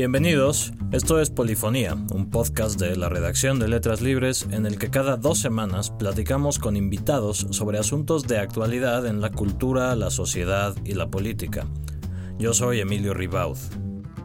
[0.00, 4.88] Bienvenidos, esto es Polifonía, un podcast de la redacción de Letras Libres en el que
[4.88, 10.74] cada dos semanas platicamos con invitados sobre asuntos de actualidad en la cultura, la sociedad
[10.86, 11.66] y la política.
[12.38, 13.58] Yo soy Emilio Ribaud.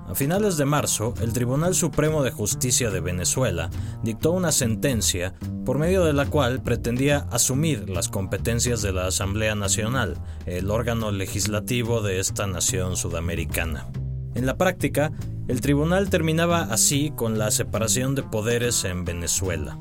[0.08, 3.70] A finales de marzo, el Tribunal Supremo de Justicia de Venezuela
[4.02, 5.34] dictó una sentencia
[5.66, 10.16] por medio de la cual pretendía asumir las competencias de la Asamblea Nacional,
[10.46, 13.88] el órgano legislativo de esta nación sudamericana.
[14.36, 15.12] En la práctica,
[15.48, 19.80] el tribunal terminaba así con la separación de poderes en Venezuela.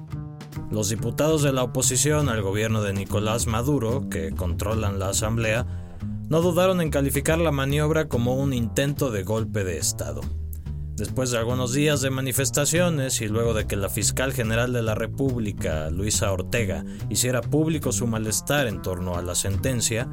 [0.70, 5.66] Los diputados de la oposición al gobierno de Nicolás Maduro, que controlan la Asamblea,
[6.28, 10.20] no dudaron en calificar la maniobra como un intento de golpe de Estado.
[10.96, 14.94] Después de algunos días de manifestaciones y luego de que la fiscal general de la
[14.94, 20.08] República, Luisa Ortega, hiciera público su malestar en torno a la sentencia,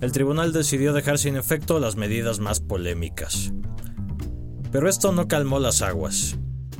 [0.00, 3.52] el tribunal decidió dejar sin efecto las medidas más polémicas.
[4.72, 6.36] Pero esto no calmó las aguas.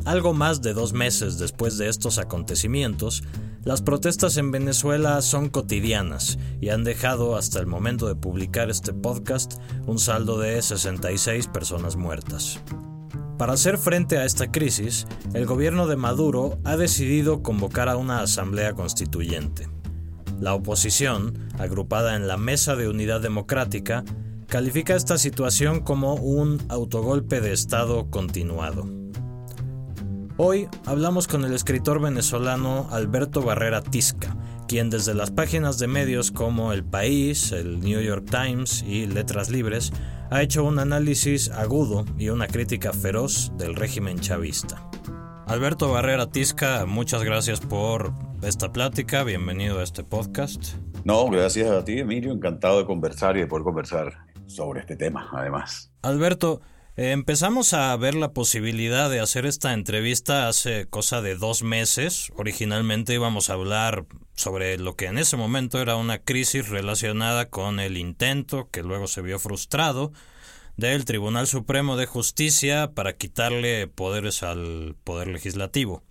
[0.07, 3.23] Algo más de dos meses después de estos acontecimientos,
[3.65, 8.93] las protestas en Venezuela son cotidianas y han dejado hasta el momento de publicar este
[8.93, 12.59] podcast un saldo de 66 personas muertas.
[13.39, 18.21] Para hacer frente a esta crisis, el gobierno de Maduro ha decidido convocar a una
[18.23, 19.69] asamblea constituyente.
[20.41, 24.05] La oposición, agrupada en la Mesa de Unidad Democrática,
[24.53, 28.85] califica esta situación como un autogolpe de Estado continuado.
[30.37, 34.37] Hoy hablamos con el escritor venezolano Alberto Barrera Tisca,
[34.69, 39.49] quien desde las páginas de medios como El País, el New York Times y Letras
[39.49, 39.91] Libres
[40.31, 44.87] ha hecho un análisis agudo y una crítica feroz del régimen chavista.
[45.47, 50.75] Alberto Barrera Tisca, muchas gracias por esta plática, bienvenido a este podcast.
[51.05, 55.29] No, gracias a ti, Emilio, encantado de conversar y de poder conversar sobre este tema,
[55.33, 55.93] además.
[56.03, 56.61] Alberto,
[56.97, 62.31] eh, empezamos a ver la posibilidad de hacer esta entrevista hace cosa de dos meses.
[62.37, 67.81] Originalmente íbamos a hablar sobre lo que en ese momento era una crisis relacionada con
[67.81, 70.13] el intento, que luego se vio frustrado,
[70.77, 76.03] del Tribunal Supremo de Justicia para quitarle poderes al Poder Legislativo.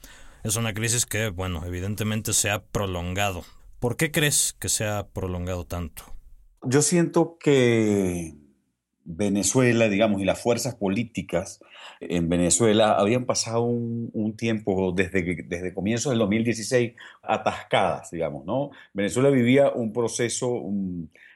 [0.43, 3.43] Es una crisis que, bueno, evidentemente se ha prolongado.
[3.79, 6.15] ¿Por qué crees que se ha prolongado tanto?
[6.63, 8.35] Yo siento que
[9.03, 11.59] Venezuela, digamos, y las fuerzas políticas
[11.99, 18.71] en Venezuela habían pasado un, tiempo desde, desde comienzos del 2016 atascadas, digamos, ¿no?
[18.93, 20.63] Venezuela vivía un proceso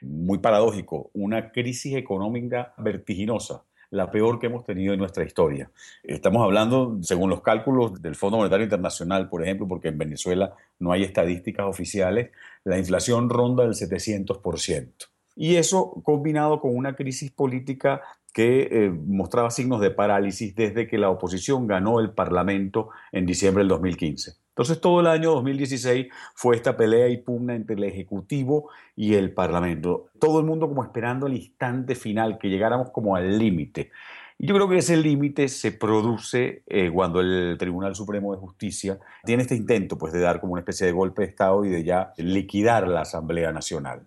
[0.00, 5.70] muy paradójico, una crisis económica vertiginosa la peor que hemos tenido en nuestra historia.
[6.02, 10.92] Estamos hablando, según los cálculos del Fondo Monetario Internacional, por ejemplo, porque en Venezuela no
[10.92, 12.30] hay estadísticas oficiales,
[12.64, 15.08] la inflación ronda el 700%.
[15.36, 18.00] Y eso combinado con una crisis política
[18.32, 23.62] que eh, mostraba signos de parálisis desde que la oposición ganó el Parlamento en diciembre
[23.62, 24.32] del 2015.
[24.48, 29.32] Entonces todo el año 2016 fue esta pelea y pugna entre el Ejecutivo y el
[29.32, 30.10] Parlamento.
[30.18, 33.90] Todo el mundo como esperando el instante final, que llegáramos como al límite.
[34.38, 38.98] Y yo creo que ese límite se produce eh, cuando el Tribunal Supremo de Justicia
[39.24, 41.84] tiene este intento pues, de dar como una especie de golpe de Estado y de
[41.84, 44.06] ya liquidar la Asamblea Nacional.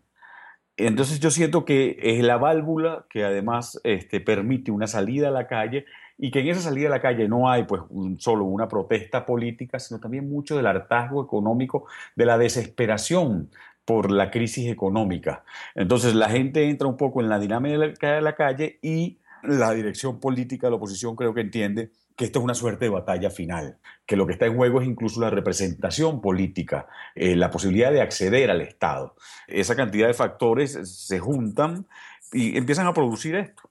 [0.80, 5.46] Entonces yo siento que es la válvula que además este, permite una salida a la
[5.46, 5.86] calle
[6.18, 7.82] y que en esa salida a la calle no hay pues
[8.18, 11.86] solo una protesta política, sino también mucho del hartazgo económico,
[12.16, 13.50] de la desesperación
[13.84, 15.44] por la crisis económica.
[15.76, 20.22] Entonces la gente entra un poco en la dinámica de la calle y la dirección
[20.22, 23.78] política de la oposición creo que entiende que esto es una suerte de batalla final,
[24.06, 26.86] que lo que está en juego es incluso la representación política,
[27.16, 29.16] eh, la posibilidad de acceder al Estado.
[29.48, 30.74] Esa cantidad de factores
[31.08, 31.88] se juntan
[32.34, 33.70] y empiezan a producir esto.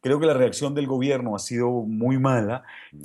[0.00, 2.62] Creo que la reacción del gobierno ha sido muy mala.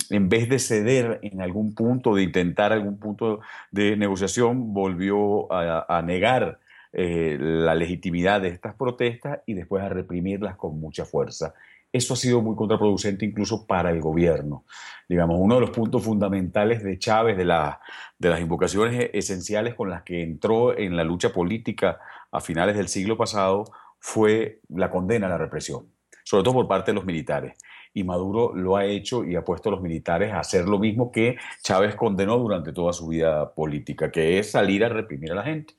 [0.08, 3.40] En vez de ceder en algún punto, de intentar algún punto
[3.72, 6.60] de negociación, volvió a, negar
[6.92, 11.54] eh, la legitimidad de estas protestas y después a reprimirlas con mucha fuerza.
[11.96, 14.66] Eso ha sido muy contraproducente incluso para el gobierno.
[15.08, 20.22] Digamos, uno de los puntos fundamentales de Chávez, de, las invocaciones esenciales con las que
[20.22, 21.98] entró en la lucha política
[22.30, 23.64] a finales del siglo pasado,
[23.98, 25.86] fue la condena a la represión,
[26.22, 27.54] sobre todo por parte de los militares.
[27.94, 31.10] Y Maduro lo ha hecho y ha puesto a los militares a hacer lo mismo
[31.10, 35.44] que Chávez condenó durante toda su vida política, que es salir a reprimir a la
[35.44, 35.72] gente.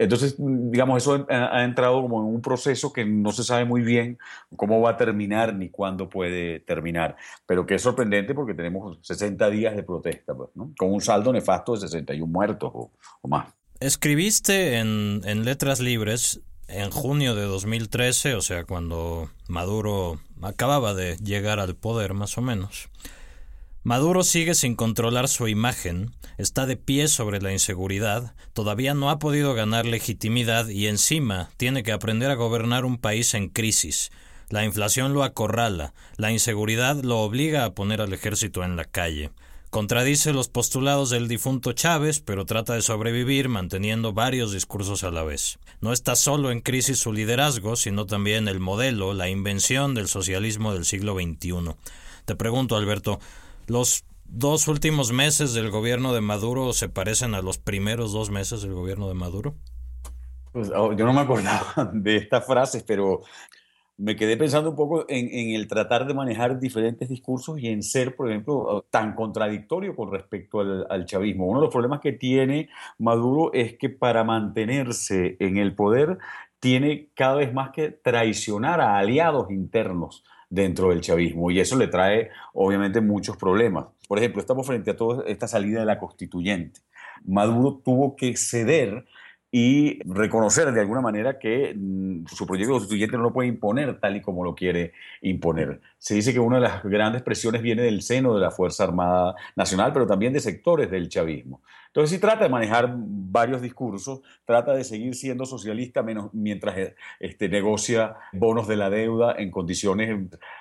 [0.00, 4.16] Entonces, digamos, eso ha, entrado como en un proceso que no se sabe muy bien
[4.56, 9.50] cómo va a terminar ni cuándo puede terminar, pero que es sorprendente porque tenemos 60
[9.50, 10.48] días de protesta, pues,
[10.78, 12.90] con un saldo nefasto de 61 muertos o,
[13.28, 13.52] más.
[13.78, 21.60] Escribiste en, Letras Libres en junio de 2013, o sea, cuando Maduro acababa de llegar
[21.60, 22.88] al poder más o menos.
[23.82, 29.18] Maduro sigue sin controlar su imagen, está de pie sobre la inseguridad, todavía no ha
[29.18, 34.10] podido ganar legitimidad y encima tiene que aprender a gobernar un país en crisis.
[34.50, 39.30] La inflación lo acorrala, la inseguridad lo obliga a poner al ejército en la calle.
[39.70, 45.22] Contradice los postulados del difunto Chávez, pero trata de sobrevivir manteniendo varios discursos a la
[45.22, 45.58] vez.
[45.80, 50.74] No está solo en crisis su liderazgo, sino también el modelo, la invención del socialismo
[50.74, 51.76] del siglo XXI.
[52.26, 53.20] Te pregunto, Alberto,
[53.70, 58.62] ¿los dos últimos meses del gobierno de Maduro se parecen a los primeros dos meses
[58.62, 59.54] del gobierno de Maduro?
[60.52, 63.22] Pues, oh, yo no me acordaba de estas frases, pero
[63.96, 68.16] me quedé pensando un poco en, el tratar de manejar diferentes discursos y en ser,
[68.16, 71.46] por ejemplo, tan contradictorio con respecto al, chavismo.
[71.46, 76.18] Uno de los problemas que tiene Maduro es que para mantenerse en el poder
[76.58, 81.86] tiene cada vez más que traicionar a aliados internos dentro del chavismo y eso le
[81.86, 83.86] trae obviamente muchos problemas.
[84.08, 86.80] Por ejemplo, estamos frente a toda esta salida de la constituyente.
[87.24, 89.06] Maduro tuvo que ceder
[89.52, 94.16] y reconocer de alguna manera que mm, su proyecto constituyente no lo puede imponer tal
[94.16, 94.92] y como lo quiere
[95.22, 95.80] imponer.
[95.98, 99.34] Se dice que una de las grandes presiones viene del seno de la Fuerza Armada
[99.56, 101.62] Nacional, pero también de sectores del chavismo.
[101.90, 106.94] Entonces, si trata de manejar varios discursos, trata de seguir siendo socialista menos, mientras eh,
[107.18, 110.16] este, negocia bonos de la deuda en condiciones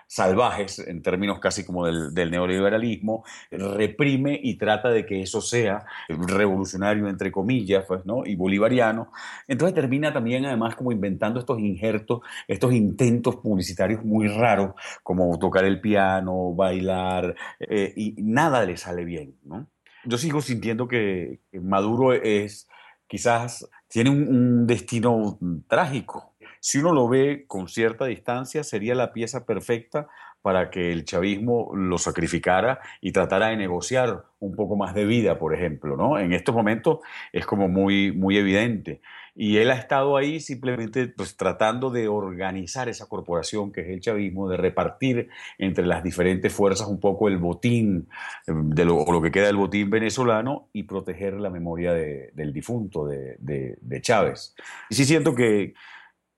[0.07, 5.85] salvajes, en términos casi como del, del neoliberalismo, reprime y trata de que eso sea
[6.07, 8.25] revolucionario, entre comillas, pues, ¿no?
[8.25, 9.11] y bolivariano.
[9.47, 14.73] Entonces termina también además como inventando estos injertos, estos intentos publicitarios muy raros,
[15.03, 19.35] como tocar el piano, bailar, eh, y nada le sale bien.
[19.43, 19.67] ¿no?
[20.05, 22.67] Yo sigo sintiendo que, Maduro es
[23.07, 26.33] quizás tiene un, destino trágico.
[26.59, 30.07] Si uno lo ve con cierta distancia, sería la pieza perfecta
[30.41, 35.37] para que el chavismo lo sacrificara y tratara de negociar un poco más de vida,
[35.37, 36.17] por ejemplo, ¿no?
[36.17, 36.99] En estos momentos
[37.33, 39.01] es como muy, muy evidente.
[39.41, 44.01] Y él ha estado ahí simplemente pues, tratando de organizar esa corporación que es el
[44.01, 48.09] chavismo, de repartir entre las diferentes fuerzas un poco el botín,
[48.47, 52.51] eh, de lo, o lo que queda del botín venezolano y proteger la memoria del
[52.51, 54.57] difunto, de, de Chávez.
[54.89, 55.73] Y sí siento que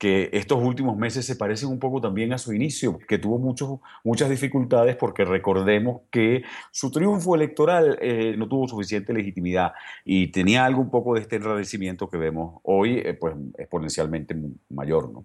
[0.02, 3.82] que estos últimos meses se parecen un poco también a su inicio, que tuvo muchos,
[4.04, 10.66] muchas dificultades porque recordemos que su triunfo electoral eh, no tuvo suficiente legitimidad y tenía
[10.66, 14.36] algo un poco de este enrarecimiento que vemos hoy, eh, pues exponencialmente
[14.70, 15.24] mayor, ¿no?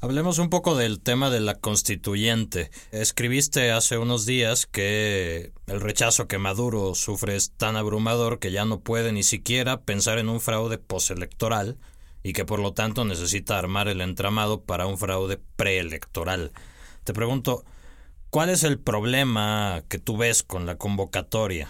[0.00, 2.72] Hablemos un poco del tema de la constituyente.
[2.90, 8.64] Escribiste hace unos días que el rechazo que Maduro sufre es tan abrumador que ya
[8.64, 11.78] no puede ni siquiera pensar en un fraude postelectoral
[12.28, 16.52] y que por lo tanto necesita armar el entramado para un fraude preelectoral.
[17.04, 17.64] Te pregunto,
[18.28, 21.68] ¿cuál es el problema que tú ves con la convocatoria?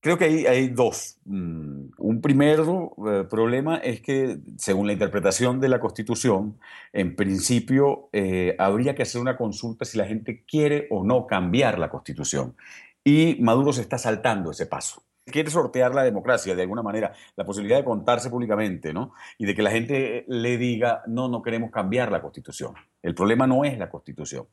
[0.00, 1.18] Creo que hay, dos.
[1.26, 6.58] Mm, un primer eh, problema es que, según la interpretación de la Constitución,
[6.92, 11.78] en principio eh, habría que hacer una consulta si la gente quiere o no cambiar
[11.78, 12.56] la Constitución.
[13.04, 17.44] Y Maduro se está saltando ese paso quiere sortear la democracia de alguna manera, la
[17.44, 19.12] posibilidad de contarse públicamente, ¿no?
[19.38, 22.74] Y de que la gente le diga, no, no queremos cambiar la constitución.
[23.02, 24.46] El problema no es la constitución.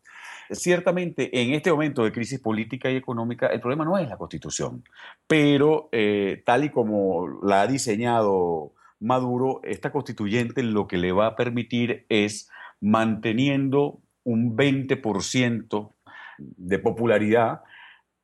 [0.50, 4.84] Ciertamente, en este momento de crisis política y económica, el problema no es la constitución,
[5.28, 11.28] pero eh, tal y como la ha diseñado Maduro, esta constituyente lo que le va
[11.28, 12.50] a permitir es
[12.80, 15.94] manteniendo un 20%
[16.38, 17.62] de popularidad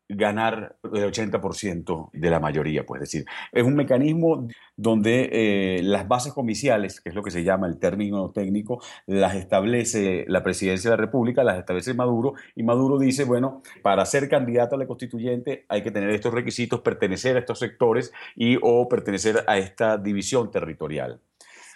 [0.10, 6.34] ganar el 80% de la mayoría, pues decir, es un mecanismo donde eh, las bases
[6.34, 10.98] comiciales, que es lo que se llama el término técnico, las establece la presidencia de
[10.98, 15.66] la República, las establece Maduro, y Maduro dice, bueno, para ser candidato a la constituyente
[15.68, 20.52] hay que tener estos requisitos, pertenecer a estos sectores y o pertenecer a esta división
[20.52, 21.20] territorial.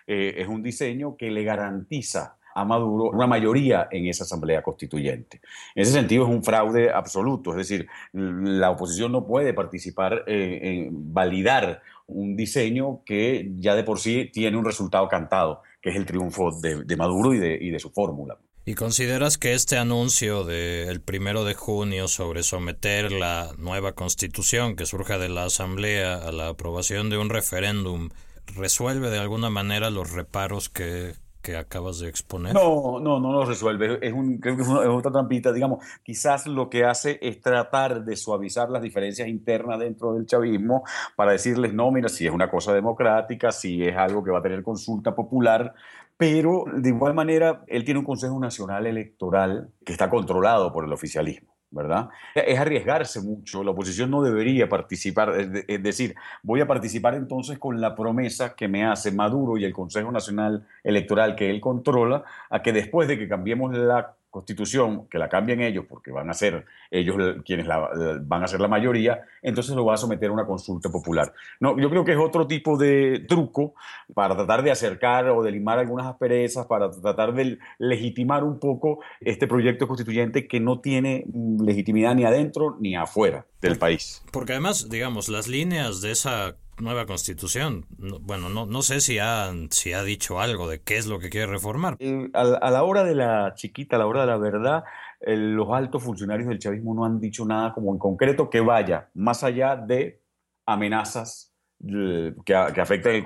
[0.07, 5.41] Eh, es un diseño que le garantiza a Maduro una mayoría en esa asamblea constituyente.
[5.75, 11.13] En ese sentido es un fraude absoluto, es decir, la oposición no puede participar en
[11.13, 16.05] validar un diseño que ya de por sí tiene un resultado cantado, que es el
[16.05, 18.38] triunfo de, Maduro y de, su fórmula.
[18.63, 24.86] ¿Y consideras que este anuncio del primero de junio sobre someter la nueva constitución que
[24.86, 28.10] surja de la Asamblea a la aprobación de un referéndum
[28.55, 32.53] resuelve de alguna manera los reparos que que acabas de exponer?
[32.53, 34.00] No, no, no lo resuelve.
[34.01, 35.51] Es un, creo que es, otra trampita.
[35.51, 40.83] Digamos, quizás lo que hace es tratar de suavizar las diferencias internas dentro del chavismo
[41.15, 44.43] para decirles, no, mira, si es una cosa democrática, si es algo que va a
[44.43, 45.74] tener consulta popular,
[46.17, 50.93] pero de igual manera él tiene un Consejo Nacional Electoral que está controlado por el
[50.93, 51.50] oficialismo.
[51.71, 52.09] ¿Verdad?
[52.35, 55.33] Es arriesgarse mucho, la oposición no debería participar,
[55.67, 59.73] es decir, voy a participar entonces con la promesa que me hace Maduro y el
[59.73, 65.19] Consejo Nacional Electoral que él controla, a que después de que cambiemos la constitución, que
[65.19, 69.75] la cambien ellos, porque van a ser ellos quienes van a ser la mayoría, entonces
[69.75, 71.33] lo va a someter a una consulta popular.
[71.59, 73.75] No, yo creo que es otro tipo de truco
[74.15, 79.00] para tratar de acercar o de limar algunas asperezas, para tratar de legitimar un poco
[79.19, 81.25] este proyecto constituyente que no tiene
[81.59, 84.23] legitimidad ni adentro ni afuera del país.
[84.31, 87.85] Porque además, digamos, las líneas de esa nueva constitución.
[88.21, 91.29] Bueno, no, no sé si ha, si ha dicho algo de qué es lo que
[91.29, 91.95] quiere reformar.
[92.00, 94.83] Eh, a, la hora de la chiquita, a la hora de la verdad,
[95.21, 99.43] los altos funcionarios del chavismo no han dicho nada como en concreto que vaya más
[99.43, 100.21] allá de
[100.65, 101.50] amenazas
[101.81, 103.23] que, que afectan el,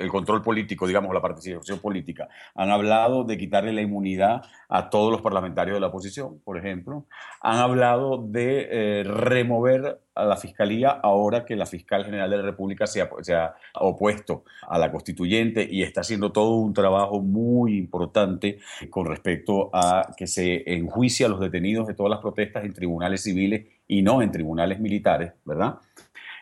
[0.00, 2.28] el, control político, digamos, la participación política.
[2.54, 7.06] Han hablado de quitarle la inmunidad a todos los parlamentarios de la oposición, por ejemplo.
[7.40, 12.42] Han hablado de eh, remover a la Fiscalía ahora que la Fiscal General de la
[12.42, 17.20] República se ha, se ha, opuesto a la constituyente y está haciendo todo un trabajo
[17.20, 18.58] muy importante
[18.90, 23.22] con respecto a que se enjuicie a los detenidos de todas las protestas en tribunales
[23.22, 25.76] civiles y no en tribunales militares, ¿verdad?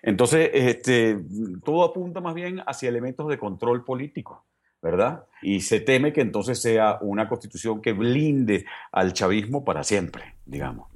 [0.02, 1.18] Entonces, este,
[1.64, 4.44] todo apunta más bien hacia elementos de control político.
[4.82, 5.24] ¿verdad?
[5.42, 10.88] Y se teme que entonces sea una constitución que blinde al chavismo para siempre, digamos.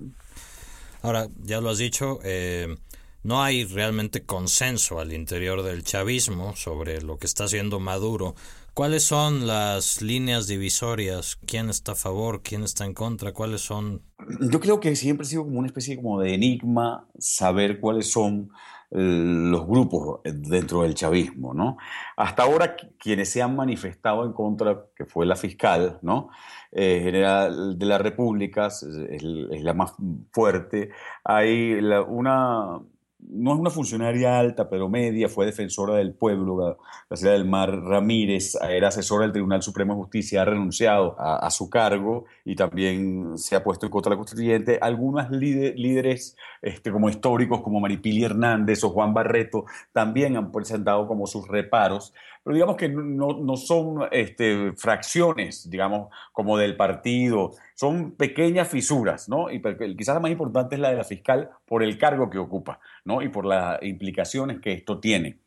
[1.02, 2.76] Ahora, ya lo has dicho, eh,
[3.22, 8.34] no hay realmente consenso al interior del chavismo sobre lo que está haciendo Maduro.
[8.74, 11.36] ¿Cuáles son las líneas divisorias?
[11.44, 12.42] ¿Quién está a favor?
[12.42, 13.32] ¿Quién está en contra?
[13.32, 14.02] ¿Cuáles son?
[14.40, 18.50] Yo creo que siempre ha sido como una especie como de enigma saber cuáles son
[18.90, 21.76] los grupos dentro del chavismo, ¿no?
[22.16, 26.30] Hasta ahora quienes se han manifestado en contra, que fue la fiscal, ¿no?
[26.72, 29.94] Eh, general de las repúblicas, es, la más
[30.32, 30.90] fuerte,
[31.24, 31.74] hay
[32.08, 32.80] una
[33.28, 36.76] no es una funcionaria alta, pero media, fue defensora del pueblo,
[37.08, 41.50] la ciudad del Mar Ramírez, era asesora del Tribunal Supremo de Justicia, ha renunciado a,
[41.50, 44.78] su cargo y también se ha puesto en contra de la constituyente.
[44.80, 51.26] Algunos líderes este, como históricos, como Maripili Hernández o Juan Barreto, también han presentado como
[51.26, 58.12] sus reparos, pero digamos que no, no son este, fracciones, digamos, como del partido, son
[58.12, 59.50] pequeñas fisuras, ¿no?
[59.50, 59.60] Y
[59.96, 63.20] quizás la más importante es la de la fiscal por el cargo que ocupa, ¿no?
[63.20, 65.38] Y por las implicaciones que esto tiene.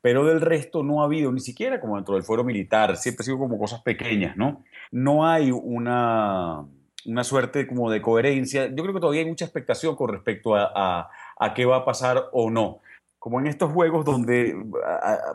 [0.00, 3.24] Pero del resto no ha habido, ni siquiera como dentro del fuero militar, siempre ha
[3.24, 4.64] sido como cosas pequeñas, ¿no?
[4.90, 6.64] No hay una,
[7.04, 8.68] una suerte como de coherencia.
[8.68, 12.24] Yo creo que todavía hay mucha expectación con respecto a, a qué va a pasar
[12.32, 12.80] o no
[13.18, 14.56] como en estos juegos donde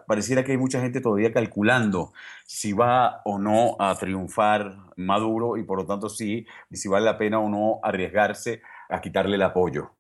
[0.08, 2.14] pareciera que hay mucha gente todavía calculando
[2.46, 7.18] si va o no a triunfar Maduro y por lo tanto sí, si vale la
[7.18, 9.92] pena o no arriesgarse a quitarle el apoyo.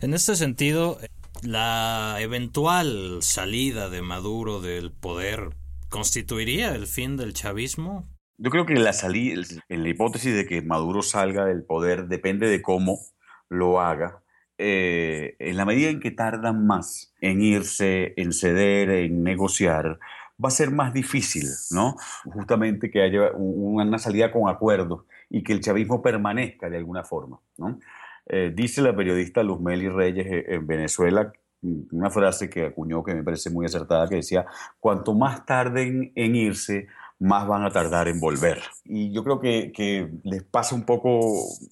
[0.00, 0.98] En este sentido,
[1.42, 5.50] la eventual salida de Maduro del poder
[5.88, 8.04] constituiría el fin del chavismo.
[8.38, 12.48] Yo creo que la salida, en la hipótesis de que Maduro salga del poder depende
[12.48, 12.98] de cómo
[13.48, 14.22] lo haga
[14.58, 19.98] eh, en la medida en que tardan más en irse, en ceder, en negociar,
[20.42, 21.96] va a ser más difícil, ¿no?
[22.24, 27.40] Justamente que haya una salida con acuerdos y que el chavismo permanezca de alguna forma,
[27.58, 27.78] ¿no?
[28.26, 31.32] Eh, dice la periodista Luzmeli Reyes eh, en Venezuela
[31.62, 34.44] una frase que acuñó que me parece muy acertada, que decía,
[34.80, 36.88] cuanto más tarden en irse,
[37.22, 38.60] más van a tardar en volver.
[38.84, 41.20] Y yo creo que, les pasa un poco,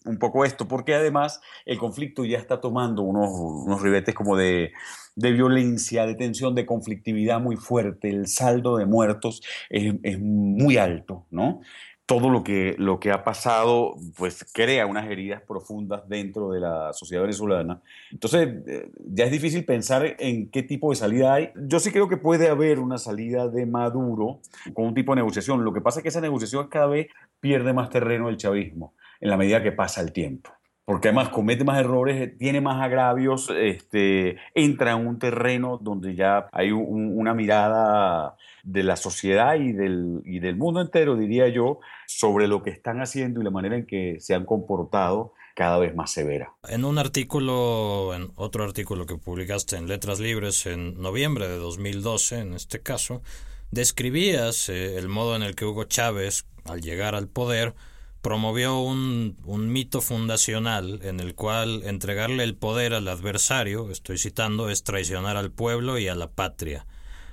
[0.05, 4.73] un poco esto, porque además el conflicto ya está tomando unos, unos ribetes como de,
[5.17, 8.11] de violencia, de tensión, de conflictividad muy fuerte.
[8.11, 11.61] El saldo de muertos es, es muy alto, ¿no?
[12.11, 16.93] Todo lo que, lo que ha pasado, pues crea unas heridas profundas dentro de la
[16.93, 17.83] sociedad venezolana.
[18.11, 21.51] Entonces, eh, ya es difícil pensar en qué tipo de salida hay.
[21.55, 24.41] Yo sí creo que puede haber una salida de Maduro
[24.75, 25.63] con un tipo de negociación.
[25.63, 27.07] Lo que pasa es que esa negociación cada vez
[27.39, 30.51] pierde más terreno el chavismo en la medida que pasa el tiempo
[30.91, 36.49] porque además comete más errores, tiene más agravios, este, entra en un terreno donde ya
[36.51, 42.49] hay una mirada de la sociedad y del, y del mundo entero, diría yo, sobre
[42.49, 46.11] lo que están haciendo y la manera en que se han comportado cada vez más
[46.11, 46.55] severa.
[46.69, 52.41] En un artículo, en otro artículo que publicaste en Letras Libres en noviembre de 2012,
[52.41, 53.23] en este caso,
[53.71, 57.75] Describías eh, el modo en el que Hugo Chávez, al llegar al poder,
[58.21, 64.71] promovió un, un, mito fundacional en el cual entregarle el poder al adversario, estoy citando,
[64.71, 66.85] es traicionar al pueblo y a la patria.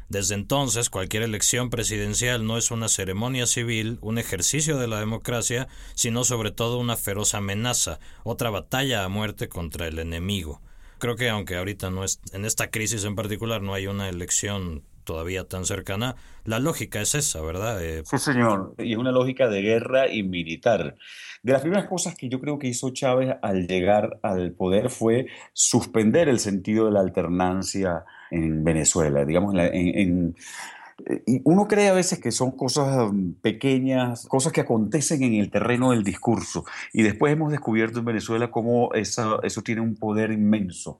[0.09, 5.67] Desde entonces, cualquier elección presidencial no es una ceremonia civil, un ejercicio de la democracia,
[5.95, 10.61] sino sobre todo una feroz amenaza, otra batalla a muerte contra el enemigo.
[10.99, 14.83] Creo que aunque ahorita no es, en esta crisis en particular no hay una elección
[15.03, 17.83] todavía tan cercana, la lógica es esa, ¿verdad?
[17.83, 20.95] Eh, sí, señor, y es una lógica de guerra y militar.
[21.43, 25.27] De las primeras cosas que yo creo que hizo Chávez al llegar al poder fue
[25.53, 30.35] suspender el sentido de la alternancia en Venezuela, digamos, en,
[31.27, 35.91] y uno cree a veces que son cosas pequeñas, cosas que acontecen en el terreno
[35.91, 36.65] del discurso.
[36.91, 40.99] Y después hemos descubierto en Venezuela cómo eso, eso tiene un poder inmenso.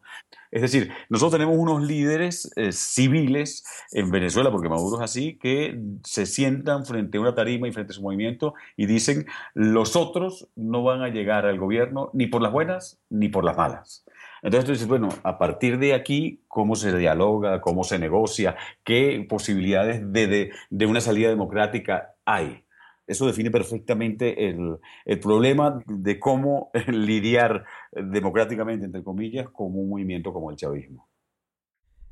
[0.52, 5.80] Es decir, nosotros tenemos unos líderes eh, civiles en Venezuela, porque Maduro es así, que
[6.04, 10.48] se sientan frente a una tarima y frente a su movimiento y dicen, los otros
[10.56, 14.06] no van a llegar al gobierno ni por las buenas ni por las malas.
[14.42, 17.62] Entonces tú dices, bueno, a partir de aquí, ¿cómo se dialoga?
[17.62, 18.56] ¿Cómo se negocia?
[18.84, 22.64] ¿Qué posibilidades de, de, una salida democrática hay?
[23.06, 30.34] Eso define perfectamente el, el, problema de cómo lidiar democráticamente, entre comillas, con un movimiento
[30.34, 31.08] como el chavismo.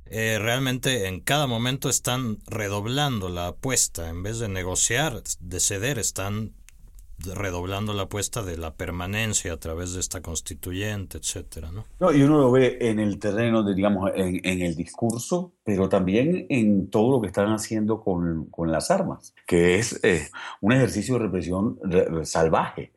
[0.07, 5.97] Eh, realmente en cada momento están redoblando la apuesta, en vez de negociar, de ceder,
[5.97, 6.53] están
[7.19, 11.85] redoblando la apuesta de la permanencia a través de esta constituyente, etcétera, ¿no?
[11.99, 16.45] no y uno lo ve en el terreno, de, digamos, en, el discurso, pero también
[16.49, 20.29] en todo lo que están haciendo con, con las armas, que es eh,
[20.61, 21.79] un ejercicio de represión
[22.23, 22.93] salvaje.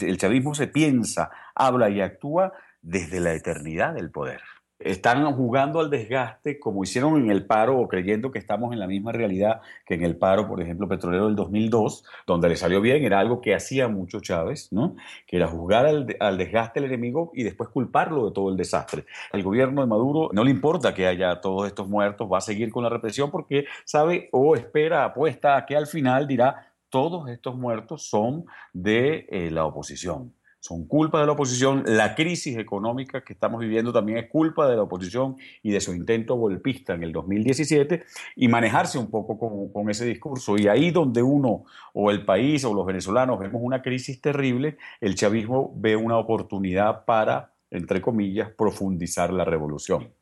[0.00, 2.52] El chavismo se piensa, habla y actúa
[2.82, 4.40] desde la eternidad del poder
[4.84, 8.86] están jugando al desgaste como hicieron en el paro o creyendo que estamos en la
[8.86, 13.04] misma realidad que en el paro, por ejemplo, petrolero del 2002, donde le salió bien,
[13.04, 14.96] era algo que hacía mucho Chávez, ¿no?
[15.26, 19.04] que era juzgar al, al desgaste del enemigo y después culparlo de todo el desastre.
[19.32, 22.70] Al gobierno de Maduro no le importa que haya todos estos muertos, va a seguir
[22.70, 27.56] con la represión porque sabe o espera, apuesta a que al final dirá, todos estos
[27.56, 31.82] muertos son de eh, la oposición son culpa de la oposición.
[31.86, 35.92] La crisis económica que estamos viviendo también es culpa de la oposición y de su
[35.92, 38.04] intento golpista en el 2017
[38.36, 40.56] y manejarse un poco con, ese discurso.
[40.56, 45.16] Y ahí donde uno o el país o los venezolanos vemos una crisis terrible, el
[45.16, 50.14] chavismo ve una oportunidad para, entre comillas, profundizar la revolución.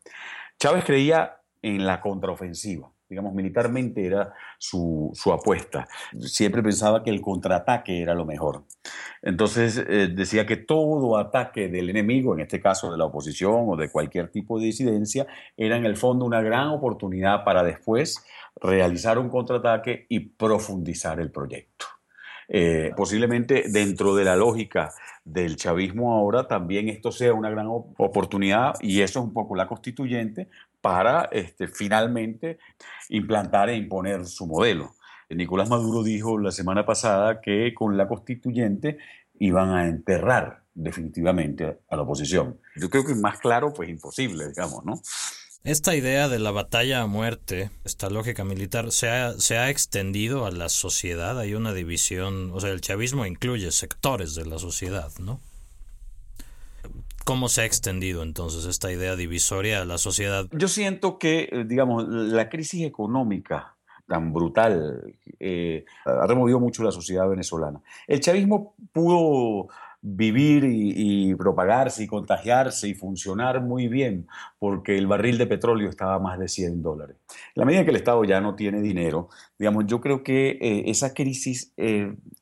[0.59, 5.89] Chávez creía en la contraofensiva digamos, militarmente era su, apuesta.
[6.21, 8.63] Siempre pensaba que el contraataque era lo mejor.
[9.21, 13.77] Entonces eh, decía que todo ataque del enemigo, en este caso de la oposición o
[13.77, 18.25] de cualquier tipo de disidencia, era en el fondo una gran oportunidad para después
[18.57, 21.87] realizar un contraataque y profundizar el proyecto.
[22.53, 24.93] Eh, posiblemente dentro de la lógica
[25.25, 29.69] del chavismo ahora también esto sea una gran oportunidad y eso es un poco la
[29.69, 30.49] constituyente
[30.81, 32.59] para este, finalmente
[33.09, 34.95] implantar e imponer su modelo.
[35.29, 38.99] Nicolás Maduro dijo la semana pasada que con la constituyente
[39.39, 42.61] iban a enterrar definitivamente a la oposición.
[42.77, 45.01] Yo creo que más claro, pues imposible, digamos, ¿no?
[45.63, 50.47] Esta idea de la batalla a muerte, esta lógica militar, se ha, se ha extendido
[50.47, 51.39] a la sociedad.
[51.39, 55.39] Hay una división, o sea, el chavismo incluye sectores de la sociedad, ¿no?
[57.25, 60.47] ¿Cómo se ha extendido entonces esta idea divisoria a la sociedad?
[60.53, 66.91] Yo siento que, eh, digamos, la crisis económica tan brutal eh, ha removido mucho la
[66.91, 67.81] sociedad venezolana.
[68.09, 69.69] El chavismo pudo
[70.03, 74.27] vivir y, propagarse y contagiarse y funcionar muy bien
[74.59, 77.17] porque el barril de petróleo estaba a más de 100 dólares.
[77.55, 79.29] En la medida que el Estado ya no tiene dinero,
[79.59, 81.73] digamos, yo creo que eh, esa crisis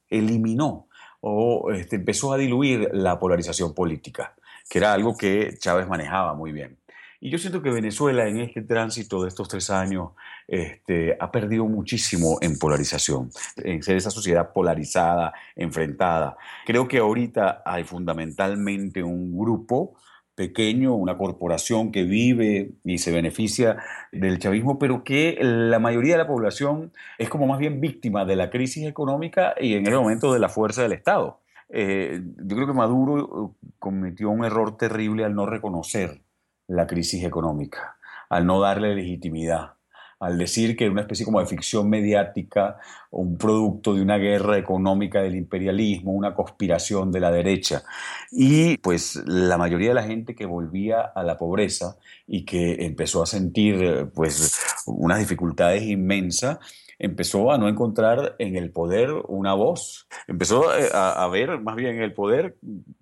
[0.09, 0.87] eliminó
[1.21, 4.35] o este, empezó a diluir la polarización política
[4.69, 6.79] que era algo que Chávez manejaba muy bien.
[7.21, 10.11] Y yo siento que Venezuela en este tránsito de estos tres años
[10.47, 16.37] este, ha perdido muchísimo en polarización, en ser esa sociedad polarizada, enfrentada.
[16.65, 19.97] Creo que ahorita hay fundamentalmente un grupo
[20.37, 26.19] pequeño, una corporación que vive y se beneficia del chavismo, pero que la mayoría de
[26.19, 30.33] la población es como más bien víctima de la crisis económica y en el momento
[30.33, 31.41] de la fuerza del Estado.
[31.69, 36.23] Eh, yo creo que Maduro eh, cometió un error terrible al no reconocer
[36.67, 37.97] la crisis económica,
[38.31, 39.75] al no darle legitimidad,
[40.21, 42.79] al decir que una especie como de ficción mediática,
[43.11, 47.85] un producto de una guerra económica del imperialismo, una conspiración de la derecha.
[48.31, 53.23] Y pues la mayoría de la gente que volvía a la pobreza y que empezó
[53.23, 56.59] a sentir pues unas dificultades inmensas,
[56.99, 62.01] empezó a no encontrar en el poder una voz, empezó eh, a, ver más bien
[62.01, 62.57] el poder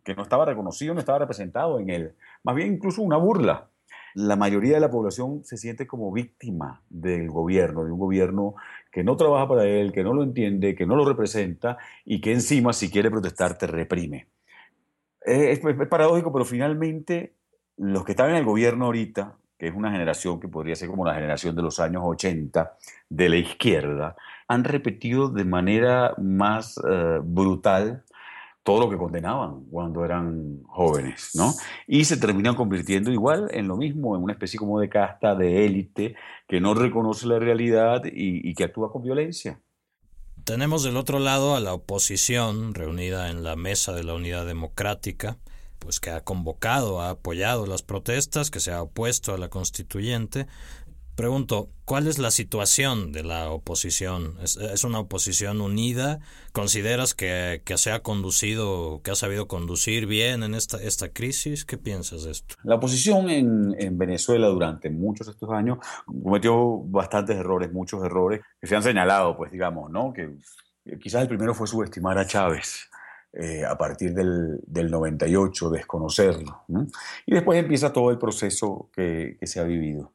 [0.05, 3.71] que no estaba reconocido, no estaba representado en él, más bien incluso una burla.
[4.15, 8.55] La mayoría de la población se siente como víctima del gobierno, de un gobierno
[8.91, 12.33] que no trabaja para él, que no lo entiende, que no lo representa y que
[12.33, 14.29] encima si quiere protestar te reprime.
[15.21, 17.35] Es, paradójico, pero finalmente
[17.77, 21.05] los que están en el gobierno ahorita, que es una generación que podría ser como
[21.05, 22.77] la generación de los años 80
[23.09, 24.17] de la izquierda,
[24.49, 28.05] han repetido de manera más eh, brutal
[28.63, 31.55] todo lo que condenaban cuando eran jóvenes, ¿no?
[31.87, 35.67] Y se terminan convirtiendo igual en lo mismo, en una especie como de casta, de
[35.67, 36.17] élite,
[36.49, 39.61] que no reconoce la realidad y, y que actúa con violencia.
[40.43, 45.39] Tenemos del otro lado a la oposición reunida en la mesa de la Unidad Democrática,
[45.87, 50.49] pues que ha convocado, ha apoyado las protestas, que se ha opuesto a la constituyente,
[51.17, 54.35] Pregunto, ¿cuál es la situación de la oposición?
[54.43, 56.19] ¿Es, una oposición unida?
[56.53, 61.65] ¿Consideras que, se ha conducido, que ha sabido conducir bien en esta, esta crisis?
[61.65, 62.57] ¿Qué piensas de esto?
[62.65, 68.67] La oposición en, Venezuela durante muchos de estos años cometió bastantes errores, muchos errores que
[68.67, 70.13] se han señalado, pues digamos, ¿no?
[70.13, 70.37] Que
[71.01, 72.91] quizás el primero fue subestimar a Chávez.
[73.33, 76.65] Eh, a partir del, del 98, desconocerlo.
[77.27, 80.15] Y después empieza todo el proceso que, se ha vivido.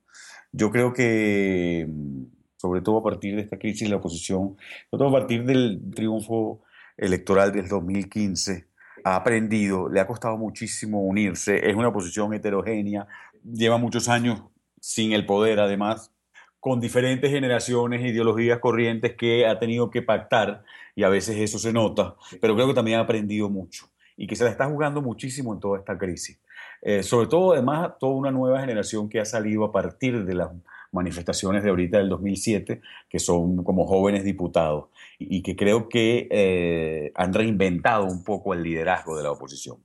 [0.51, 2.23] Yo creo que, mm,
[2.57, 4.57] sobre todo a partir de esta crisis, la oposición,
[4.89, 6.61] sobre todo a partir del triunfo
[6.97, 8.65] electoral del 2015,
[9.03, 13.07] ha aprendido, le ha costado muchísimo unirse, es una oposición heterogénea,
[13.43, 14.41] lleva muchos años
[14.79, 16.11] sin el poder además,
[16.59, 20.63] con diferentes generaciones, ideologías corrientes que ha tenido que pactar
[20.95, 24.35] y a veces eso se nota, pero creo que también ha aprendido mucho y que
[24.35, 26.39] se la está jugando muchísimo en toda esta crisis.
[26.81, 30.49] Eh, sobre todo, además, toda una nueva generación que ha salido a partir de las
[30.91, 34.85] manifestaciones de ahorita del 2007, que son como jóvenes diputados
[35.17, 39.77] y, que creo que eh, han reinventado un poco el liderazgo de la oposición.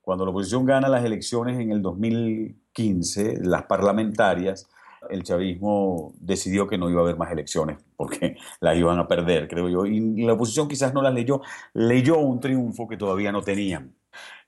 [0.00, 4.68] Cuando la oposición gana las elecciones en el 2015, las parlamentarias,
[5.08, 9.48] el chavismo decidió que no iba a haber más elecciones porque las iban a perder,
[9.48, 9.86] creo yo.
[9.86, 11.40] Y la oposición quizás no las leyó,
[11.74, 13.94] leyó un triunfo que todavía no tenían.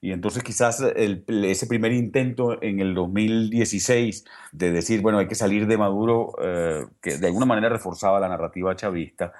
[0.01, 5.69] Y entonces quizás ese primer intento en el 2016 de decir, bueno, hay que salir
[5.69, 9.33] de Maduro, eh, que de alguna manera reforzaba la narrativa chavista,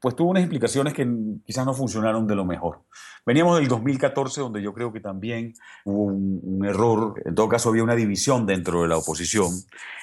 [0.00, 1.06] pues tuvo unas implicaciones que
[1.46, 2.80] quizás no funcionaron de lo mejor.
[3.24, 5.54] Veníamos del 2014, donde yo creo que también
[5.84, 9.52] hubo un, error, en todo caso había una división dentro de la oposición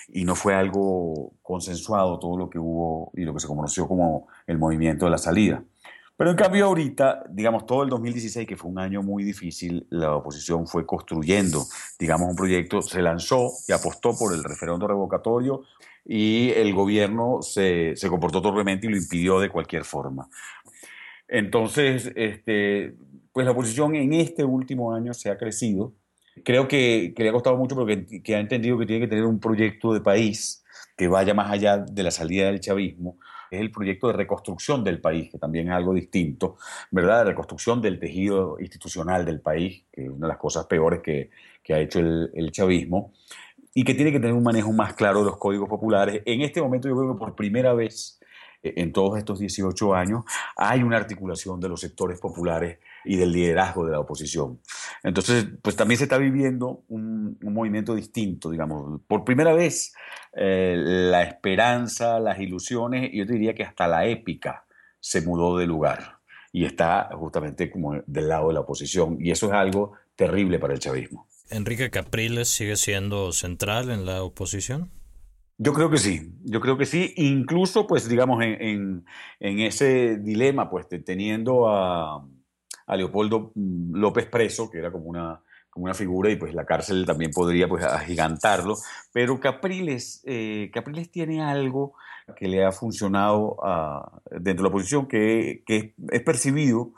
[0.08, 4.28] y no fue algo consensuado todo lo que hubo y lo que se conoció como
[4.48, 5.62] el movimiento de la salida.
[6.16, 10.16] Pero en cambio ahorita, digamos, todo el 2016, que fue un año muy difícil, la
[10.16, 11.66] oposición fue construyendo,
[11.98, 15.64] digamos, un proyecto, se lanzó y apostó por el referendo revocatorio
[16.06, 20.30] y el gobierno se, se comportó torpemente y lo impidió de cualquier forma.
[21.30, 22.96] Entonces, este,
[23.34, 25.94] pues la oposición en este último año se ha crecido.
[26.44, 29.26] Creo que, que le ha costado mucho porque que ha entendido que tiene que tener
[29.26, 30.64] un proyecto de país
[30.96, 33.18] que vaya más allá de la salida del chavismo
[33.52, 36.58] es el proyecto de reconstrucción del país, que también es algo distinto,
[36.92, 37.20] ¿verdad?
[37.20, 41.32] De reconstrucción del tejido institucional del país, que es una de las cosas peores que,
[41.64, 43.14] que ha hecho el, el, chavismo,
[43.74, 46.22] y que tiene que tener un manejo más claro de los códigos populares.
[46.26, 48.20] En este momento yo creo que por primera vez
[48.62, 50.24] eh, en todos estos 18 años
[50.56, 54.60] hay una articulación de los sectores populares y del liderazgo de la oposición.
[55.04, 59.02] Entonces, pues también se está viviendo un, movimiento distinto, digamos.
[59.08, 59.94] Por primera vez,
[60.34, 64.66] eh, la esperanza, las ilusiones, y yo diría que hasta la épica
[65.00, 66.20] se mudó de lugar
[66.52, 69.18] y está justamente como del lado de la oposición.
[69.20, 71.28] Y eso es algo terrible para el chavismo.
[71.50, 74.92] ¿Enrique Capriles sigue siendo central en la oposición?
[75.58, 79.06] Yo creo que sí, yo creo que sí, incluso pues digamos en,
[79.42, 82.26] en ese dilema, pues teniendo a,
[82.90, 86.66] a Leopoldo mm, López preso, que era como una, como una figura y pues la
[86.66, 88.76] cárcel también podría pues agigantarlo,
[89.14, 91.94] pero Capriles, eh, Capriles tiene algo
[92.36, 93.58] que le ha funcionado
[94.30, 96.92] dentro de la oposición que, que es percibido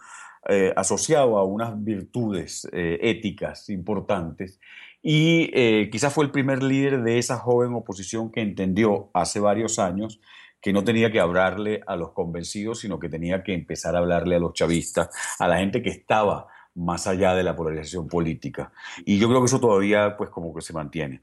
[0.49, 4.59] eh, asociado a unas virtudes eh, éticas importantes.
[5.03, 10.19] Y quizás fue el primer líder de esa joven oposición que entendió hace varios años
[10.61, 14.35] que no tenía que hablarle a los convencidos, sino que tenía que empezar a hablarle
[14.35, 18.71] a los chavistas, a la gente que estaba más allá de la polarización política.
[19.05, 21.21] Y yo creo que eso todavía, pues, como que se mantiene.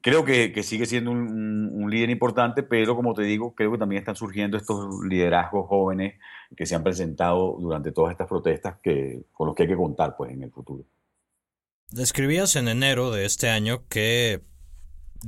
[0.00, 4.16] Creo que, sigue siendo un, líder importante, pero como te digo, creo que también están
[4.16, 6.20] surgiendo estos liderazgos jóvenes
[6.56, 8.76] que se han presentado durante todas estas protestas
[9.32, 10.84] con los que hay que contar, pues, en el futuro.
[11.90, 14.42] Describías en enero de este año que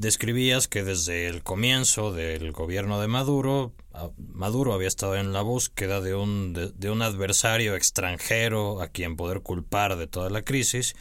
[0.01, 3.73] describías que desde el comienzo del gobierno de Maduro,
[4.17, 9.41] Maduro había estado en la búsqueda de un, de un adversario extranjero a quien poder
[9.41, 10.95] culpar de toda la crisis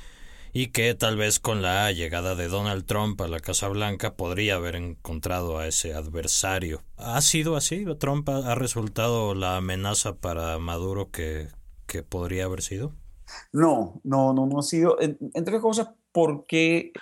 [0.53, 4.55] y que tal vez con la llegada de Donald Trump a la Casa Blanca podría
[4.55, 6.81] haber encontrado a ese adversario.
[6.95, 7.85] ¿Ha sido así?
[7.99, 11.49] ¿Trump ha resultado la amenaza para Maduro que,
[11.85, 12.93] que podría haber sido?
[13.51, 16.93] No, no, no, no ha sido, entre cosas, porque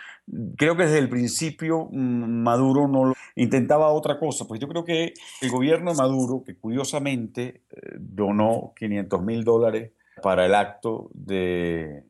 [0.58, 4.46] creo que desde el principio mm, Maduro no intentaba otra cosa.
[4.48, 9.92] Pues yo creo que el gobierno de Maduro, que curiosamente eh, donó 500 mil dólares
[10.22, 12.04] para el acto de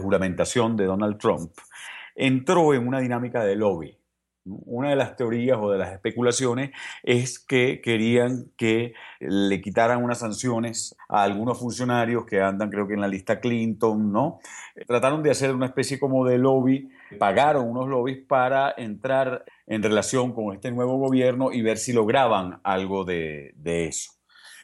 [0.00, 1.52] juramentación de Donald Trump,
[2.14, 3.96] entró en una dinámica de lobby.
[4.46, 6.70] Una de las teorías o de las especulaciones
[7.02, 12.94] es que querían que le quitaran unas sanciones a algunos funcionarios que andan, creo que
[12.94, 14.38] en la lista Clinton, ¿no?
[14.86, 20.32] Trataron de hacer una especie como de lobby, pagaron unos lobbies para entrar en relación
[20.32, 24.12] con este nuevo gobierno y ver si lograban algo de, de eso.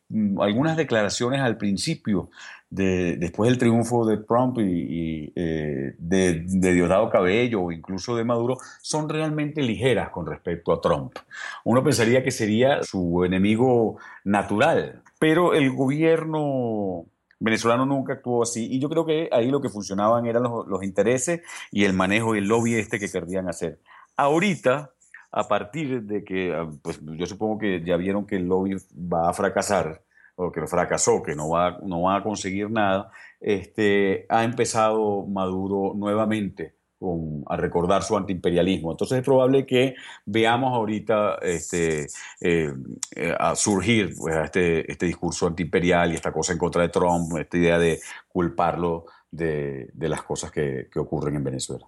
[0.09, 2.31] Mm, algunas declaraciones al principio
[2.73, 9.09] después del triunfo de Trump y, eh, de, Diosdado Cabello o incluso de Maduro, son
[9.09, 11.17] realmente ligeras con respecto a Trump.
[11.65, 17.05] Uno pensaría que sería su enemigo natural, pero el gobierno
[17.39, 20.83] venezolano nunca actuó así y yo creo que ahí lo que funcionaban eran los, los
[20.83, 23.81] intereses y el manejo y el lobby este que querían hacer.
[24.17, 24.93] Ahorita,
[25.31, 29.29] a partir de que, ah, pues yo supongo que ya vieron que el lobby va
[29.29, 30.03] a fracasar,
[30.37, 35.93] o que fracasó, que no va, no va a conseguir nada, este, ha empezado Maduro
[35.95, 38.93] nuevamente con, a recordar su antiimperialismo.
[38.93, 42.07] Entonces es probable que veamos ahorita este,
[42.41, 42.73] eh,
[43.17, 47.37] eh, a surgir pues, este, este discurso antiimperial y esta cosa en contra de Trump,
[47.39, 51.87] esta idea de culparlo de, de las cosas que, que ocurren en Venezuela.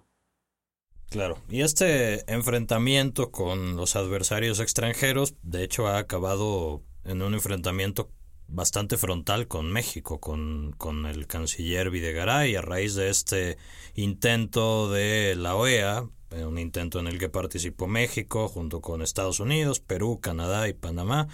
[1.09, 8.09] Claro, y este enfrentamiento con los adversarios extranjeros, de hecho, ha acabado en un enfrentamiento
[8.47, 13.57] bastante frontal con México, con, con el canciller Videgaray, a raíz de este
[13.95, 19.39] intento de la OEA, eh, un intento en el que participó México junto con Estados
[19.39, 21.27] Unidos, Perú, Canadá y Panamá,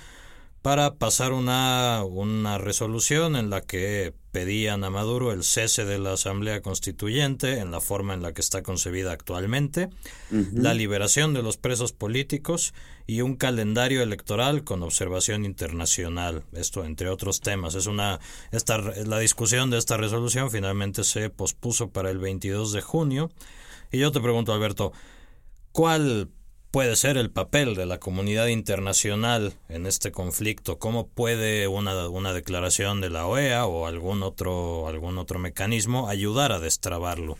[0.61, 6.13] para pasar una, una resolución en la que pedían a Maduro el cese de la
[6.13, 9.89] Asamblea Constituyente en la forma en la que está concebida actualmente,
[10.29, 12.73] la liberación de los presos políticos
[13.07, 16.43] y un calendario electoral con observación internacional.
[16.53, 17.75] Esto entre otros temas.
[17.75, 18.19] Es una
[18.51, 23.31] esta, la discusión de esta resolución finalmente se pospuso para el 22 de junio.
[23.91, 24.93] Y yo te pregunto, Alberto,
[25.73, 26.29] ¿cuál
[26.71, 30.79] puede ser el papel de la comunidad internacional en este conflicto?
[30.79, 36.51] ¿Cómo puede una, una declaración de la OEA o algún otro, algún otro mecanismo ayudar
[36.51, 37.37] a destrabarlo?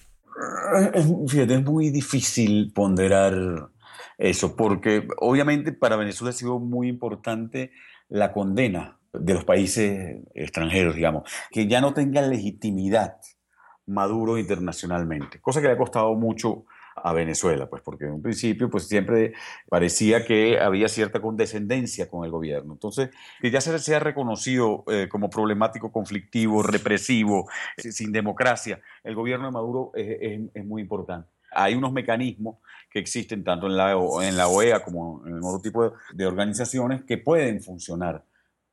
[1.28, 3.70] Fíjate, es muy difícil ponderar
[4.18, 7.72] eso, porque obviamente para Venezuela ha sido muy importante
[8.10, 13.18] la condena de los países extranjeros, digamos, que ya no tengan legitimidad
[13.88, 16.66] Maduro internacionalmente, cosa que le ha costado mucho
[17.04, 19.34] a Venezuela, pues porque en un principio pues siempre
[19.70, 22.74] parecía que había cierta condescendencia con el gobierno.
[22.74, 23.10] Entonces,
[23.40, 29.16] que ya se, se ha reconocido eh, como problemático, conflictivo, represivo, eh, sin democracia, el
[29.16, 31.30] gobierno de Maduro es, muy importante.
[31.54, 32.58] Hay unos mecanismos
[32.90, 37.18] que existen tanto en la, en la OEA como en otro tipo de organizaciones que
[37.18, 38.24] pueden funcionar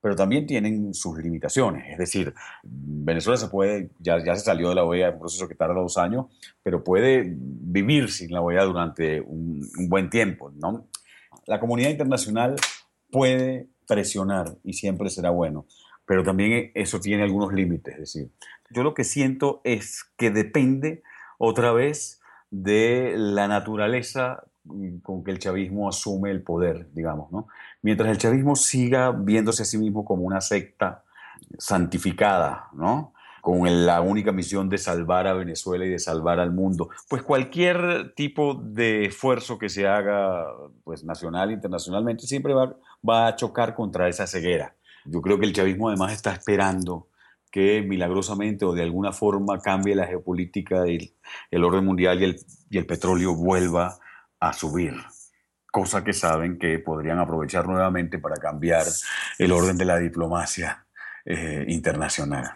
[0.08, 1.84] pero también tienen sus limitaciones.
[1.92, 5.54] Es decir, Venezuela se puede, ya, ya se salió de la OEA, un proceso que
[5.54, 6.28] tarda dos años,
[6.62, 10.50] pero puede vivir sin la OEA durante un, buen tiempo.
[10.56, 10.88] ¿no?
[11.44, 12.56] La comunidad internacional
[13.10, 15.66] puede presionar y siempre será bueno,
[16.06, 17.92] pero también eso tiene algunos límites.
[17.92, 18.30] Es decir,
[18.70, 21.02] yo lo que siento es que depende
[21.36, 24.42] otra vez de la naturaleza
[25.02, 27.48] con que el chavismo asume el poder, digamos, ¿no?
[27.82, 31.04] Mientras el chavismo siga viéndose a sí mismo como una secta
[31.58, 33.12] santificada, ¿no?
[33.40, 38.12] Con la única misión de salvar a Venezuela y de salvar al mundo, pues cualquier
[38.14, 40.44] tipo de esfuerzo que se haga,
[40.84, 42.76] pues nacional, internacionalmente, siempre va,
[43.08, 44.74] va a chocar contra esa ceguera.
[45.04, 47.08] Yo creo que el chavismo además está esperando
[47.50, 51.14] que milagrosamente o de alguna forma cambie la geopolítica y
[51.50, 52.36] el orden mundial y el,
[52.70, 53.98] y el petróleo vuelva
[54.40, 54.94] a subir,
[55.70, 58.86] cosa que saben que podrían aprovechar nuevamente para cambiar
[59.38, 60.86] el orden de la diplomacia
[61.24, 62.50] eh, internacional.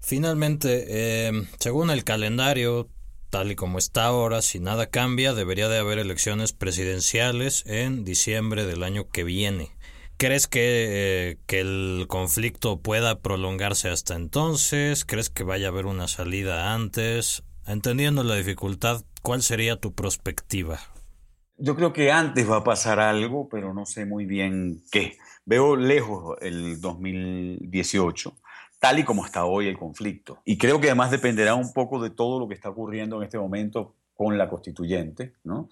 [0.00, 2.88] Finalmente, eh, según el calendario,
[3.30, 8.64] tal y como está ahora, si nada cambia, debería de haber elecciones presidenciales en diciembre
[8.64, 9.70] del año que viene.
[10.16, 15.04] ¿Crees que, eh, que, el conflicto pueda prolongarse hasta entonces?
[15.04, 17.44] ¿Crees que vaya a haber una salida antes?
[17.66, 20.80] Entendiendo la dificultad, ¿cuál sería tu perspectiva?
[21.58, 25.18] Yo creo que antes va a pasar algo, pero no sé muy bien qué.
[25.44, 28.32] Veo lejos el 2018
[28.78, 30.40] tal y como está hoy el conflicto.
[30.44, 33.38] Y creo que además dependerá un poco de todo lo que está ocurriendo en este
[33.38, 35.68] momento con la constituyente, ¿no?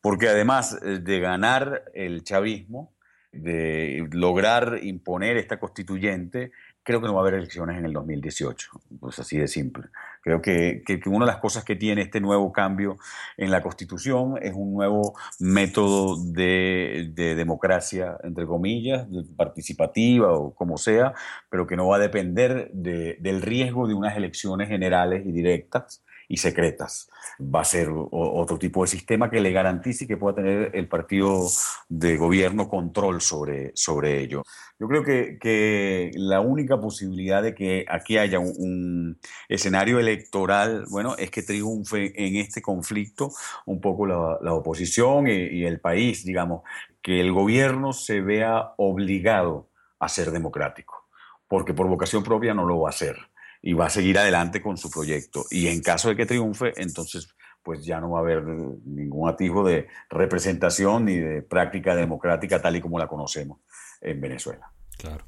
[0.00, 2.92] Porque además eh, de ganar el chavismo,
[3.32, 8.70] de lograr imponer esta constituyente, creo que no va a haber elecciones en el 2018,
[8.98, 9.88] pues así de simple.
[10.30, 12.98] Creo que, una de las cosas que tiene este nuevo cambio
[13.36, 20.78] en la Constitución es un nuevo método de, de democracia, entre comillas, participativa o como
[20.78, 21.14] sea,
[21.48, 26.04] pero que no va a depender de, del riesgo de unas elecciones generales y directas
[26.30, 27.10] y secretas.
[27.40, 31.48] Va a ser otro tipo de sistema que le garantice que pueda tener el partido
[31.88, 34.44] de gobierno control sobre, sobre ello.
[34.78, 41.16] Yo creo que, que la única posibilidad de que aquí haya un, escenario electoral, bueno,
[41.16, 43.32] es que triunfe en este conflicto
[43.66, 46.62] un poco la, la oposición y, y el país, digamos,
[47.02, 51.08] que el gobierno se vea obligado a ser democrático,
[51.48, 53.29] porque por vocación propia no lo va a hacer
[53.62, 55.44] y va a seguir adelante con su proyecto.
[55.50, 57.28] Y en caso de que triunfe, entonces
[57.62, 62.76] pues ya no va a haber ningún atisbo de representación ni de práctica democrática tal
[62.76, 63.60] y como la conocemos
[64.00, 64.72] en Venezuela.
[64.96, 65.24] Claro.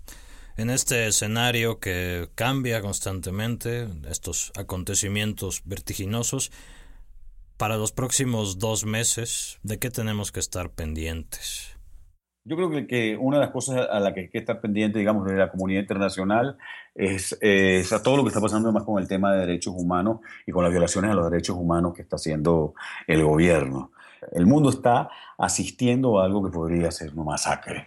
[0.56, 6.52] En este escenario que cambia constantemente, estos acontecimientos vertiginosos,
[7.56, 11.76] para los próximos dos meses, ¿de qué tenemos que estar pendientes?
[12.44, 15.24] Yo creo que, una de las cosas a la que hay que estar pendiente, digamos,
[15.26, 16.58] de la comunidad internacional
[16.92, 17.38] es,
[17.92, 20.64] a todo lo que está pasando además con el tema de derechos humanos y con
[20.64, 22.74] las violaciones a los derechos humanos que está haciendo
[23.06, 23.92] el gobierno.
[24.32, 27.86] El mundo está asistiendo a algo que podría ser una masacre.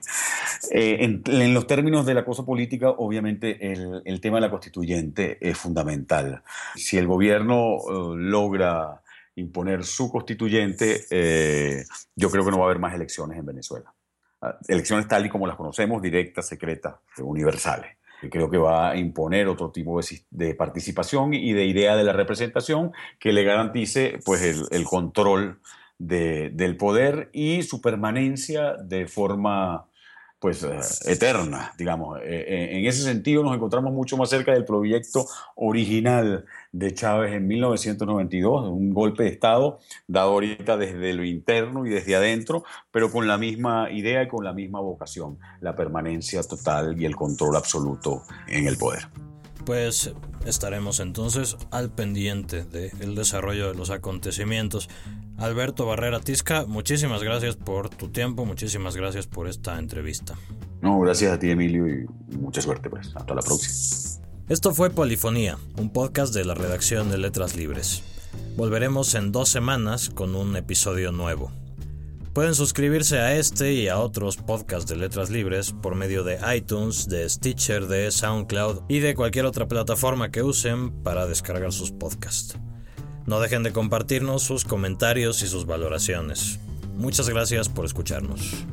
[0.71, 3.73] Eh, en, los términos de la cosa política, obviamente
[4.05, 6.43] el, tema de la constituyente es fundamental.
[6.75, 9.01] Si el gobierno uh, logra
[9.35, 11.83] imponer su constituyente, eh,
[12.15, 13.94] yo creo que no va a haber más elecciones en Venezuela
[14.67, 17.97] elecciones tal y como las conocemos, directas, secretas, universales.
[18.31, 19.99] Creo que va a imponer otro tipo
[20.31, 25.59] de, participación y de idea de la representación que le garantice pues, el, control
[25.99, 29.85] del poder y su permanencia de forma
[30.45, 32.19] pues eh, eterna, digamos.
[32.19, 37.33] Eh, eh, en ese sentido nos encontramos mucho más cerca del proyecto original de Chávez
[37.33, 43.11] en 1992, un golpe de Estado dado ahorita desde lo interno y desde adentro, pero
[43.11, 47.55] con la misma idea y con la misma vocación, la permanencia total y el control
[47.55, 49.07] absoluto en el poder.
[49.65, 50.13] Pues
[50.45, 54.89] estaremos entonces al pendiente del desarrollo de los acontecimientos.
[55.37, 60.35] Alberto Barrera Tisca, muchísimas gracias por tu tiempo, muchísimas gracias por esta entrevista.
[60.81, 62.05] No, gracias a ti Emilio y
[62.37, 63.11] mucha suerte pues.
[63.15, 64.23] Hasta la próxima.
[64.47, 68.03] Esto fue Polifonía, un podcast de la redacción de Letras Libres.
[68.55, 71.51] Volveremos en dos semanas con un episodio nuevo.
[72.35, 77.07] Pueden suscribirse a este y a otros podcasts de Letras Libres por medio de iTunes,
[77.07, 82.57] de Stitcher, de SoundCloud y de cualquier otra plataforma que usen para descargar sus podcasts.
[83.25, 86.59] No dejen de compartirnos sus comentarios y sus valoraciones.
[86.97, 88.65] Muchas gracias por escucharnos.